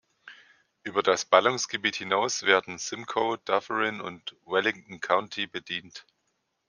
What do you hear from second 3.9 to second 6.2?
und Wellington County bedient.